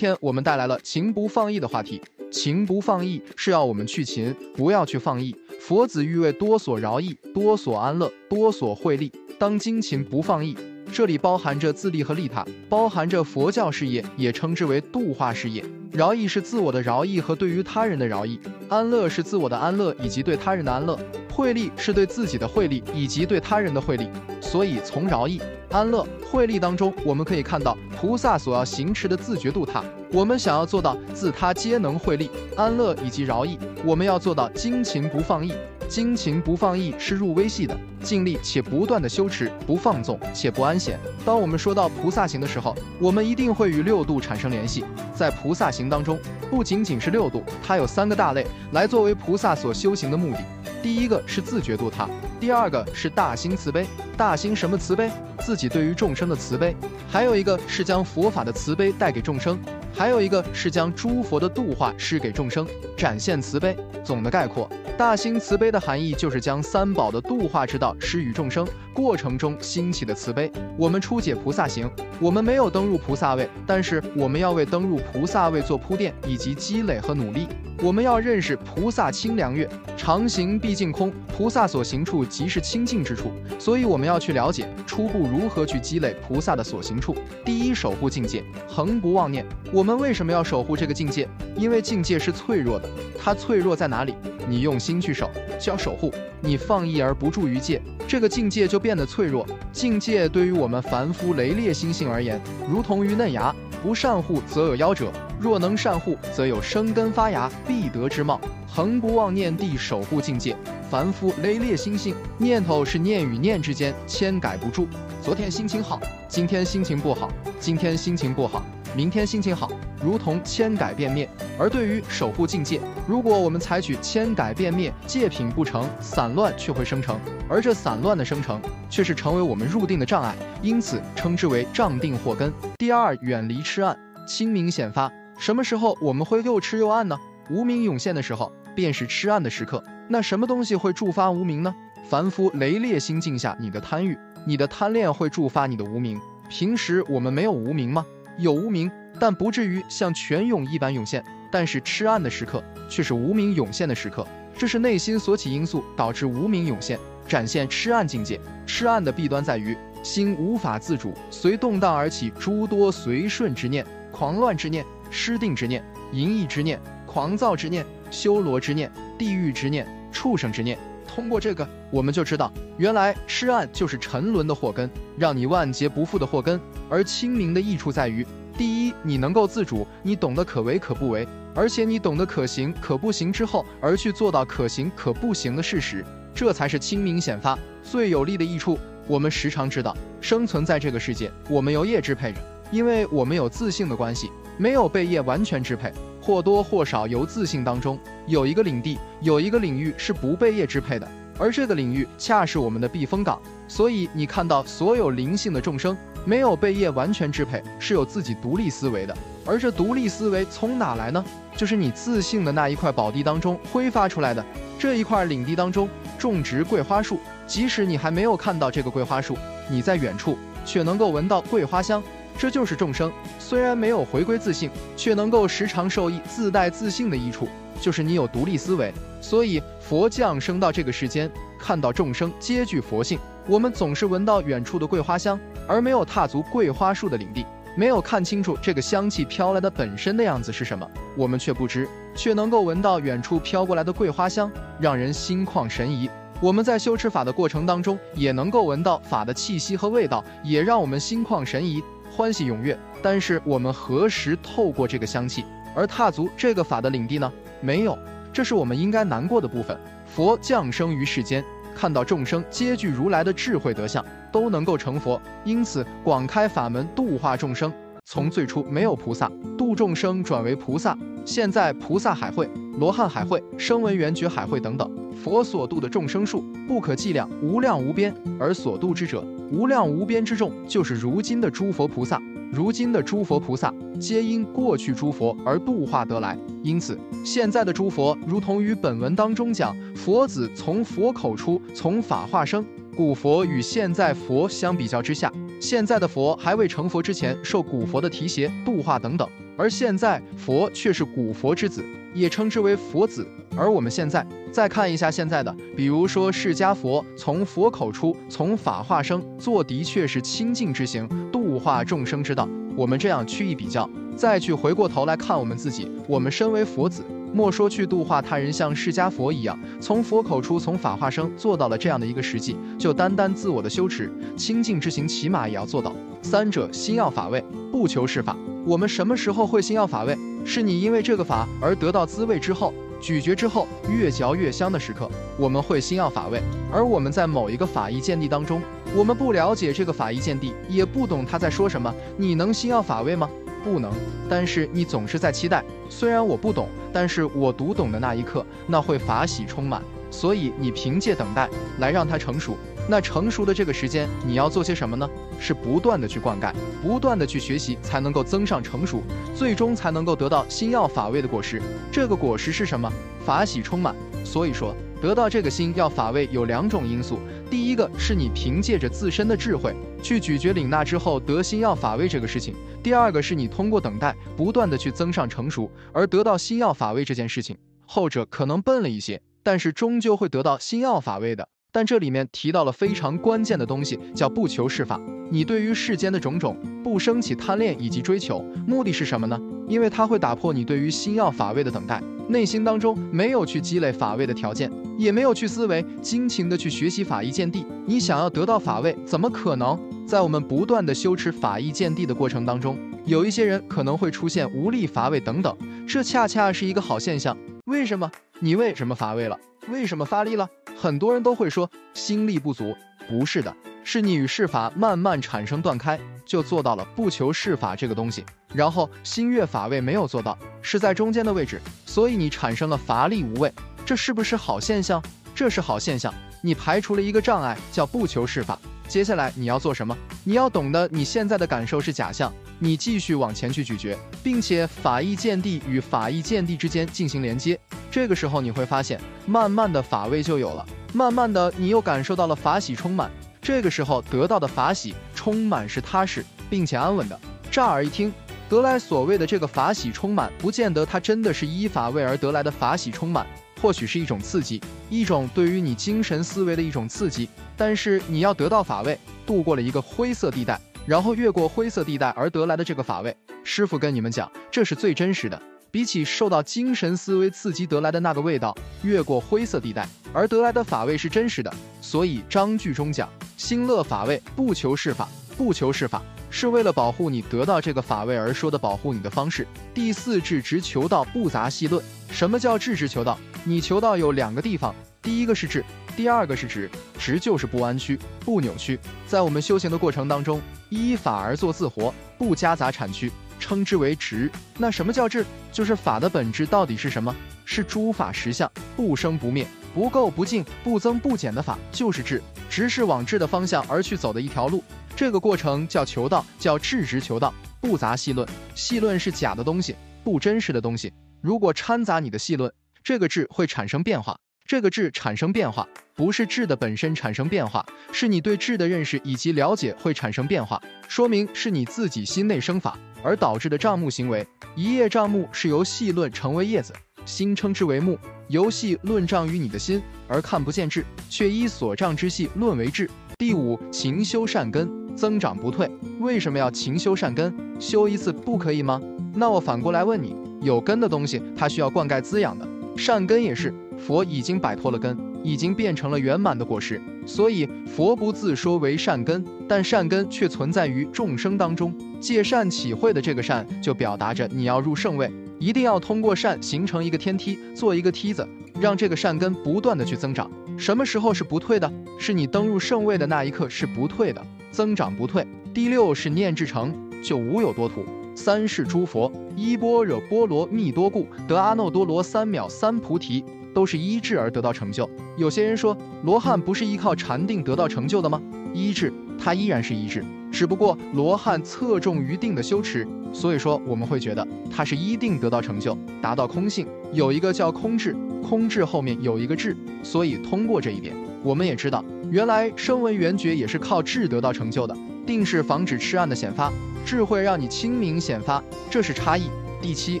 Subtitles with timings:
[0.00, 2.00] 天我们带来了情不放逸的话题。
[2.30, 5.36] 情不放逸是要我们去情，不要去放逸。
[5.60, 10.56] 佛子欲为多所饶益，多所安乐，多所惠利，当精勤不放逸。
[10.90, 15.64] 这里包含着自利和利他，包含着佛教事业，也称之为度化事业。
[15.92, 20.98] 饶益是自我的饶益和对于他人的饶益，安乐是自我的安乐以及对他人的安乐，
[21.32, 24.08] 惠利是对自己的惠利以及对他人的惠利。
[24.40, 25.40] 所以从饶益、
[25.70, 29.82] 安乐、惠利当中，我们可以看到菩萨所要行持的自觉度他。
[30.12, 35.52] 我们想要做到自他皆能惠利、安乐以及饶益，我们要做到精勤不放逸。
[35.90, 40.96] 精勤不放逸是入微细的，尽力且不断的修持，不放纵且不安闲。
[41.24, 44.84] 当我们说到菩萨行的时候，我们一定会与六度产生联系。
[45.16, 46.16] 在菩萨行当中，
[46.48, 50.38] 不仅仅是六度，它有三个大类来作为菩萨所修行的目的。
[50.80, 53.84] 第一个是自觉度他，第二个是大心慈悲，
[54.16, 55.10] 大心什么慈悲？
[55.40, 56.76] 自己对于众生的慈悲。
[57.08, 59.58] 还有一个是将佛法的慈悲带给众生。
[59.92, 63.76] 还有一个是将诸佛的度化施给众生，展现慈悲。
[64.02, 70.50] 总的概括，大兴慈悲的含义就是将三宝的度化之道施与众生过程中兴起的慈悲。
[70.78, 77.46] 我们初解菩萨行，我们没有登入菩萨位，但是我们要为登入菩萨位做铺垫以及积累和努力。
[77.82, 81.10] 我们要认识菩萨清凉月，常行毕竟空。
[81.34, 87.16] 菩萨所行处即是清净之处，所以我们要去了解初步如何去积累菩萨的所行处。
[87.42, 89.46] 第一，守护境界，恒不妄念。
[89.72, 91.26] 我们为什么要守护这个境界？
[91.56, 92.86] 因为境界是脆弱的，
[93.18, 94.14] 它脆弱在哪里？
[94.46, 96.12] 你用心去守，就要守护。
[96.42, 99.46] 你放逸而不住于戒，这个境界就变得脆弱。
[99.72, 102.38] 境界对于我们凡夫雷烈心性而言，
[102.70, 105.10] 如同于嫩芽，不善护则有夭折。
[105.40, 108.38] 若能善护，则有生根发芽必得之貌。
[108.68, 110.54] 恒不妄念地守护境界。
[110.90, 114.86] 凡夫雷烈心性，念头是念与念之间，千改不住。
[115.22, 115.98] 昨天心情好，
[116.28, 118.62] 今天心情不好；今天心情不好，
[118.94, 119.70] 明天心情好，
[120.02, 121.26] 如同千改变灭。
[121.58, 127.18] 而对于守护境界，如果我们采取千改变灭，戒品不成，散乱却会生成，
[127.48, 132.52] 而这散乱的生成，却是成为我们入定的障碍，因此称之为障定祸根。
[132.76, 133.96] 第二，远离痴暗，
[134.26, 135.10] 清明显发。
[135.40, 137.18] 什么时候我们会又痴又暗呢？
[137.48, 139.82] 无名涌现的时候，便是痴暗的时刻。
[140.06, 141.74] 那什么东西会触发无名呢？
[142.10, 146.20] 凡夫雷烈心境下，你的贪欲、你的贪恋会触发你的无名。
[146.50, 148.04] 平时我们没有无名吗？
[148.36, 151.24] 有无名，但不至于像泉涌一般涌现。
[151.50, 154.26] 但是痴暗的时刻，却是无名涌现的时刻。
[154.54, 158.38] 这是内心所起因素导致无名涌现，展现痴暗境界。
[158.66, 164.84] 痴暗的弊端在于心无法自主，随动荡而起诸多随顺之念、狂乱之念。
[165.10, 174.88] 失定之念、淫逸之念、狂躁之念、修罗之念、地狱之念、畜生之念，通过这个，我们就知道，原来痴暗就是沉沦的祸根，
[175.18, 176.60] 让你万劫不复的祸根。
[176.88, 178.26] 而清明的益处在于，
[178.56, 186.04] 第一，你能够自主，你懂得可为可不为，而且你懂得可行可不行之后，而去做到可行可不行的事实，
[186.34, 188.78] 这才是清明显发最有利的益处。
[189.06, 192.38] 我们时常知道，生存在这个世界，我们由业支配着，
[192.70, 194.30] 因为我们有自信的关系。
[194.60, 195.90] 没有被业完全支配，
[196.20, 203.40] 或多或少由自信当中有一个领地，有一个领域是不被业支配的，而这个领域恰是我们的避风港。
[203.66, 209.16] 所以你看到所有灵性的众生没有被业完全支配，是有自己独立思维的。
[209.46, 211.24] 而这独立思维从哪来呢？
[211.56, 214.44] 就是你自信的那一块宝地当中挥发出来的。
[214.78, 215.88] 这一块领地当中
[216.18, 219.38] 种植桂花树，即使你还没有看到这个桂花树，
[219.70, 222.02] 你在远处却能够闻到桂花香。
[222.38, 227.48] 这就是众生虽然没有回归自信，却能够时常受益、自带自信的益处，
[227.80, 228.92] 就是你有独立思维。
[229.20, 237.44] 所以佛降生到这个世间，看到众生皆具佛性，我们总是闻到远处的桂花香，而没有踏足桂花树的领地，
[237.76, 246.08] 没有看清楚这个香气飘来的本身的样子是什么，我们却不知，却能够闻到远处飘过来的桂花香，让人心旷神怡。
[246.40, 251.82] 我们在修持法的过程当中，也能够闻到法的气息和味道，也让我们心旷神怡。
[252.10, 257.32] 欢喜踊跃，但是我们何时透过这个香气而踏足这个法的领地呢？
[257.60, 257.96] 没有，
[258.32, 259.78] 这是我们应该难过的部分。
[260.04, 267.72] 佛降生于世间，看到众生皆具如来的智慧德相，都能够成佛，因此广开法门度化众生。
[268.04, 274.90] 从最初没有菩萨度众生，转为菩萨，现在菩萨海会、罗汉海会、声闻缘觉海会等等，
[275.22, 279.22] 佛所度的众生数不可计量，无量无边，而所度之者。
[279.52, 282.20] 无量无边之众，就是如今的诸佛菩萨。
[282.50, 286.38] 如今的诸佛菩萨，皆因过去诸佛而度化得来。
[286.62, 292.64] 因此，现在的诸佛，如同于本文当中讲，佛子从佛口出，从法化生。
[292.96, 295.30] 古佛与现在佛相比较之下，
[295.60, 299.28] 现在的佛还未成佛之前，受古佛的提携、度化等等。
[299.56, 301.84] 而现在佛却是古佛之子，
[302.14, 303.26] 也称之为佛子。
[303.56, 312.48] 而我们现在再看一下现在的，比如说释迦佛从佛口出，从法化生，做的确是清净之行，度化众生之道。
[312.76, 317.04] 我们这样去一比较，再去回过头来看我们自己，我们身为佛子。
[317.32, 325.94] 莫说去度化他人，像释迦佛一样，从佛口出，从法化生，做到了这样的一个实际，就单单自我的修持清净之行，起码也要做到。
[326.22, 327.40] 三者心要法味，
[327.70, 328.36] 不求是法。
[328.66, 330.16] 我们什么时候会心要法味？
[330.44, 336.40] 是你因为这个法而得到滋味之后，咀嚼之后越嚼越香的时刻，我们会心要法味。
[336.72, 338.60] 而我们在某一个法义见地当中，
[338.94, 343.28] 我们不了解这个法义见地，也不懂他在说什么，你能心要法味吗？
[343.62, 343.92] 不能，
[344.28, 345.62] 但是你总是在期待。
[345.88, 349.82] 虽然我不懂，但是我读懂的那一刻，那会法喜充满。
[350.10, 351.48] 所以你凭借等待
[351.78, 352.56] 来让它成熟。
[352.90, 355.08] 那成熟的这个时间，你要做些什么呢？
[355.38, 356.52] 是不断的去灌溉，
[356.82, 359.02] 不断的去学习，才能够增上成熟，
[359.34, 361.62] 最终才能够得到心要法味的果实。
[361.92, 362.92] 这个果实是什么？
[363.24, 363.94] 法喜充满。
[364.24, 367.18] 所以说，得到这个心要法味有两种因素。
[367.48, 372.54] 第一个是你凭借着自身的智慧去咀嚼领纳之后得心要法味这个事情。
[372.82, 377.56] 第二个是你通过等待，不断的去增上成熟而得到心要法味这件事情。
[377.86, 381.48] 后者可能笨了一些，但是终究会得到心要法味的。
[381.72, 385.00] 但这里面提到了非常关键的东西，叫不求是法。
[385.30, 389.40] 你对于世间的种种不升起贪恋以及追求，目的是什么呢？
[389.68, 397.64] 因为它会打破你对于心要法味的等待，内心当中没有去积累法味的条件，也没有去思维精勤的去学习法义见地。
[397.86, 399.78] 你想要得到法味，怎么可能？
[400.04, 405.56] 在我们不断的修持法义见地的过程当中，有一些人可能会出现无力乏味等等，
[405.86, 407.36] 这恰恰是一个好现象。
[407.66, 408.10] 为什么？
[408.40, 409.38] 你为什么乏味了？
[409.68, 410.48] 为什么发力了？
[410.80, 412.74] 很多人都会说心力不足，
[413.06, 413.54] 不是的，
[413.84, 418.24] 是你与世法慢慢产生断开，就做到了不求世法这个东西。
[418.54, 423.52] 然后心悦法味没有做到，是在中间的位置，所以你产生了乏力无味，
[423.84, 425.02] 这是不是好现象？
[425.34, 428.58] 这是好现象，你排除了一个障碍，叫不求世法。
[428.88, 429.94] 接下来你要做什么？
[430.24, 437.60] 你要懂得你现在的感受是假象，你继续往前去咀嚼，并且法义见地与法义见地之间进行连接。
[437.90, 443.10] 这个时候你会发现，慢慢的法味就有了，慢慢的你又感受到了法喜充满。
[443.42, 447.18] 这个时候得到的法喜充满是踏实并且安稳的。
[447.50, 448.12] 乍耳一听，
[448.48, 453.26] 得来所谓的这个法喜充满，不见得它真的是依法味而得来的法喜充满，
[453.60, 457.28] 或许是一种刺激，一种对于你精神思维的一种刺激。
[457.56, 458.96] 但是你要得到法味，
[459.26, 465.42] 度过了一个灰色地带，然后越过灰色地带而得来的这个法味，师傅跟你们讲，这是最真实的。
[465.70, 471.52] 比起受到精神思维刺激得来的那个味道，越过灰色地带而得来的法味是真实的。
[471.80, 479.46] 所以章句中讲，心乐法味，不求是法，不求是法，是为了保护你得到这个法味而说的保护你的方式。
[479.72, 481.82] 第四智直求道，不杂细论。
[482.10, 483.18] 什么叫智直求道？
[483.44, 485.64] 你求道有两个地方，第一个是智，
[485.96, 486.68] 第二个是直。
[486.98, 488.78] 直就是不弯曲、不扭曲。
[489.06, 493.10] 在我们修行的过程当中，依法而作自活，不夹杂产区。
[493.40, 495.24] 称之为直，那什么叫智？
[495.50, 497.12] 就是法的本质到底是什么？
[497.44, 499.44] 是诸法实相，不生不灭，
[499.74, 502.22] 不垢不净，不增不减的法，就是智。
[502.48, 504.62] 直是往智的方向而去走的一条路，
[504.94, 508.28] 这个过程叫求道，叫智直求道，不杂细论。
[508.54, 510.92] 细论是假的东西，不真实的东西。
[511.20, 512.52] 如果掺杂你的细论，
[512.84, 514.16] 这个智会产生变化。
[514.46, 522.76] 这个智产生变化，不是智的本身产生变化，是你对智的认识以及了解会产生变化，说明是你自己心内生法。
[523.02, 526.72] 而导致的障目行为，一叶障目是由细论成为叶子，
[527.04, 532.90] 心称之为目，由细论障于你的心而看不见智，却依所障之细论为智。
[533.18, 535.70] 第五，勤修善根，增长不退。
[536.00, 537.34] 为什么要勤修善根？
[537.58, 538.80] 修一次不可以吗？
[539.14, 543.52] 那我反过来问你，有根的东西它需要灌溉滋养的，善根也是。
[543.78, 544.96] 佛已经摆脱了根。
[545.22, 551.74] 已经变成了圆满的果实，所以佛不自说为善根，但善根却存在于众生当中。
[552.00, 558.26] 借善起慧的这个善，就表达着你要入圣位，一定要通过善形成一个天梯，做一个梯子，
[558.58, 560.30] 让这个善根不断的去增长。
[560.56, 561.70] 什么时候是不退的？
[561.98, 565.26] 是你登入圣位的那一刻是不退的，增长不退。
[565.52, 567.84] 第六是念至诚，就无有多图。
[568.14, 573.24] 三世诸佛，依般若波罗蜜多故，得阿耨多罗三藐三菩提。
[573.54, 574.88] 都是依智而得到成就。
[575.16, 578.20] 有些人说，罗汉不是依靠禅定得到成就的吗？
[578.52, 586.66] 依智，他依然是依智，只不过罗汉侧重于定的修持，所以说我们会觉得他是依定得到成就，达到空性。
[586.92, 594.76] 有一个叫空智，空智后面有一个智，所以通过这一点，我们也知道，原来声闻缘觉也是靠智得到成就的。
[595.06, 596.52] 定是防止痴暗的显发，
[596.84, 599.24] 智慧让你清明显发，这是差异。
[599.60, 600.00] 第七，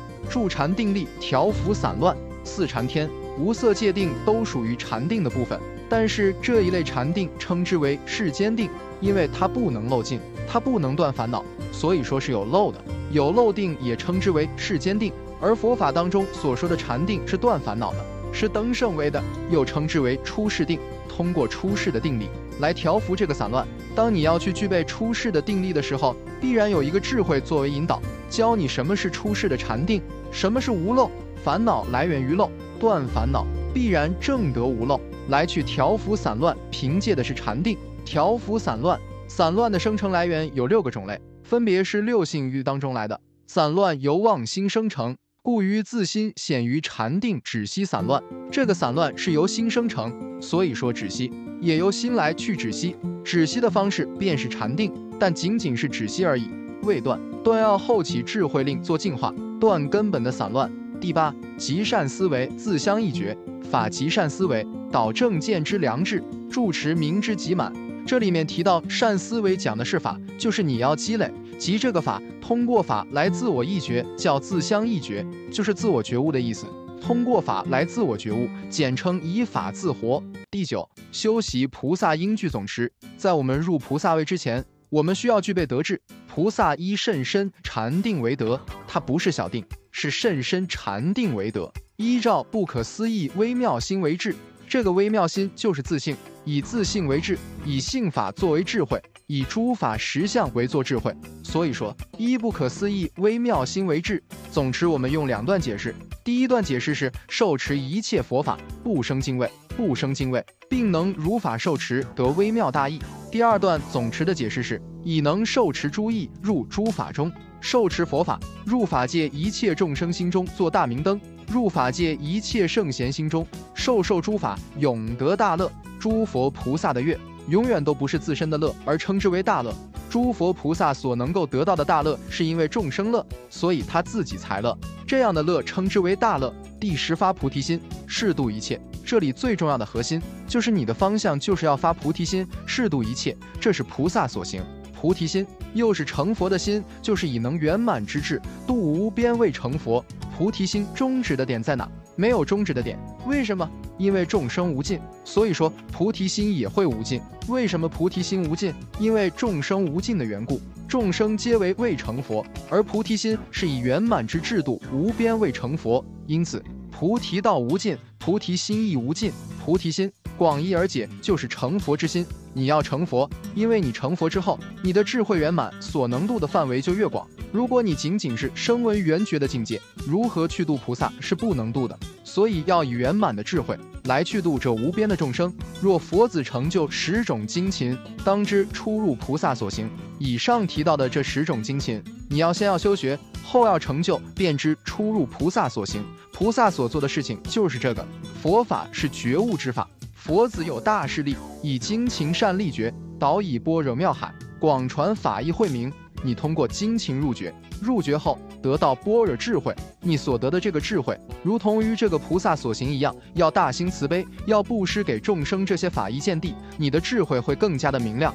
[0.28, 2.16] 助禅定力，调伏散乱。
[2.44, 8.68] 四禅天，无色界定都属于禅定的部分，但是这一类禅定称之为世间定，
[9.00, 11.42] 因为它不能漏尽，它不能断烦恼，
[11.72, 12.78] 所以说是有漏的。
[13.10, 20.78] 有漏定也称之为世间定，而佛法当中所说的禅定是断烦恼的，是登圣为的，又称之为出世定。
[21.08, 22.28] 通过出世的定力
[22.60, 23.66] 来调伏这个散乱。
[23.94, 31.10] 当你要去具备出世的定力的时候，必然有一个智慧作为引导，教你什么是出世的禅定，什么是无漏。
[31.42, 35.00] 烦恼来源于漏，断烦恼必然正得无漏。
[35.28, 37.78] 来去调伏散乱，凭借的是禅定。
[38.04, 43.20] 调伏散乱，散乱的生成来源有六个种类，分别是六性欲当中来的。
[43.46, 45.16] 散乱由妄心生成。
[45.42, 48.22] 故于自心显于禅定止息散乱，
[48.52, 51.32] 这个散乱是由心生成，所以说止息
[51.62, 52.94] 也由心来去止息。
[53.24, 56.50] 止息的方式便是禅定，但仅仅是止息而已，
[56.82, 57.18] 未断。
[57.42, 60.70] 断要后起智慧令做净化，断根本的散乱。
[61.00, 63.36] 第八，极善思维自相一绝，
[63.70, 67.72] 法极善思维导正见之良智，住持明之极满。
[68.06, 71.32] 这里面提到善思维讲的是法，就是你要积累。
[71.58, 76.66] 即这个法，通过法来自我一觉，叫自相一觉，就是自我觉悟的意思。
[77.00, 80.22] 通过法来自我觉悟，简称以法自活。
[80.50, 82.92] 第九，修习菩萨应具总持。
[83.16, 86.00] 在我们入菩萨位之前，我们需要具备德智。
[86.28, 89.64] 菩萨依甚深禅定为德，它不是小定，
[90.00, 91.70] 是甚深禅定为德。
[91.96, 94.34] 依照不可思议微妙心为智，
[94.66, 96.16] 这个微妙心就是自信，
[96.46, 98.98] 以自信为智，以性法作为智慧。
[99.26, 101.14] 以诸法实相为作智慧，
[101.44, 104.20] 所以说一不可思议微妙心为智。
[104.50, 112.98] 总持我们用两段解释，第一段解释是受持一切佛法不生敬畏，不生敬畏，并能如法受持得微妙大义。
[113.30, 127.18] 第二段总持的解释是以能受持诸义入诸法中，受持佛法入法界一切众生心中做大明灯，入法界一切圣贤心中受受诸法永得大乐，诸佛菩萨的乐。
[127.48, 129.74] 永远都不是自身的乐，而称之为大乐。
[130.08, 134.76] 诸佛菩萨所能够得到的大乐，是因为众生乐，所以他自己才乐。
[135.06, 136.52] 这样的乐称之为大乐。
[136.78, 138.80] 第十发菩提心，誓度一切。
[139.04, 144.62] 这里最重要的核心就是你的方向就是要发菩提心，誓度一切，这是菩萨所行。
[145.00, 150.04] 菩提心又是成佛的心，就是以能圆满之智度无边未成佛。
[150.36, 151.88] 菩提心终止的点在哪？
[152.16, 153.66] 没有终止的点，为什么？
[153.96, 157.18] 因为众生无尽，所以说菩提心也会无尽。
[157.48, 158.74] 为什么菩提心无尽？
[158.98, 160.60] 因为众生无尽的缘故。
[160.86, 169.32] 众生皆为未成佛，而菩提心是以圆满之制度无边未成佛，因此菩提道无尽，菩提心亦无尽。
[169.62, 172.26] 菩提心广义而解，就是成佛之心。
[172.52, 177.28] 你要成佛，因为你成佛之后，你的智慧圆满，所能度的范围就越广。
[177.52, 181.96] 如果你仅仅是声闻缘觉的境界，如何去度菩萨是不能度的。
[182.24, 185.52] 所以要以圆满的智慧来去度这无边的众生。
[185.80, 189.88] 若佛子成就十种精勤，当知出入菩萨所行。
[190.18, 196.02] 以上提到的这十种精勤，你要先要修学，后要成就，便知出入菩萨所行。
[196.32, 198.06] 菩萨所做的事情就是这个。
[198.40, 205.92] 佛法是觉悟之法，佛子有大势力，以精勤善立觉，导以般若妙海，广传法义慧明。
[206.22, 218.34] 你通过精勤入觉，入觉后得到般若智慧，你所得的这个智慧，如同于这个菩萨所行一样，要大兴慈悲，要布施给众生这些法义见地，你的智慧会更加的明亮。